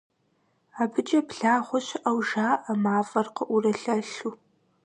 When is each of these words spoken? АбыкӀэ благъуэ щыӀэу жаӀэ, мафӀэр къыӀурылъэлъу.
АбыкӀэ 0.81 1.19
благъуэ 1.27 1.79
щыӀэу 1.87 2.19
жаӀэ, 2.27 2.55
мафӀэр 2.83 3.27
къыӀурылъэлъу. 3.35 4.33